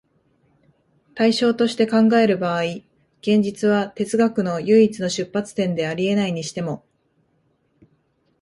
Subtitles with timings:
[1.13, 2.61] 対象として考える場合、
[3.19, 6.83] 現実は哲学の唯一の出発点であり得ないにしても、